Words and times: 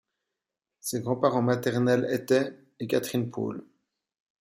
Ses 0.79 0.99
grands-parents 1.01 1.43
maternels 1.43 2.07
étaient 2.09 2.57
et 2.79 2.87
Catherine 2.87 3.29
Pole. 3.29 3.63